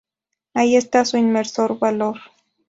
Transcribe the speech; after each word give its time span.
Ahí 0.55 0.77
está 0.77 1.05
su 1.05 1.17
inmenso 1.17 1.77
valor. 1.77 2.17